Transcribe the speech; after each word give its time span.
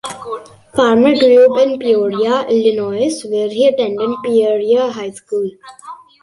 Farmer 0.73 1.15
grew 1.19 1.53
up 1.53 1.59
in 1.61 1.77
Peoria, 1.77 2.47
Illinois, 2.47 3.23
where 3.25 3.49
he 3.49 3.67
attended 3.67 4.09
Peoria 4.23 4.89
High 4.91 5.11
School. 5.11 5.51